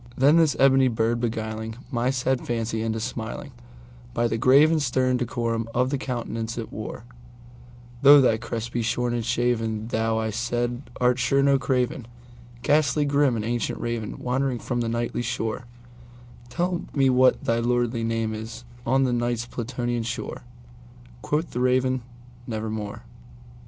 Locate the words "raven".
13.79-14.17, 21.59-22.01